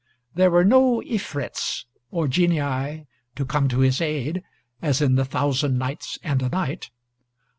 There 0.33 0.49
were 0.49 0.65
no 0.65 0.99
Ifrits 1.03 1.85
or 2.09 2.27
Genii 2.27 3.05
to 3.35 3.45
come 3.45 3.67
to 3.69 3.81
his 3.81 4.01
aid, 4.01 4.41
as 4.81 4.99
in 4.99 5.13
the 5.13 5.25
'Thousand 5.25 5.77
Nights 5.77 6.17
and 6.23 6.41
a 6.41 6.49
Night.' 6.49 6.89